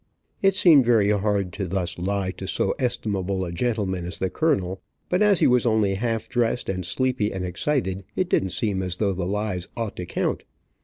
[0.41, 4.81] It seemed very hard to thus lie to so estimable a gentleman as the colonel,
[5.09, 8.95] but as he was only half dressed, and sleepy, and excited, it didn't seem as
[8.97, 10.41] though the lies ought to count.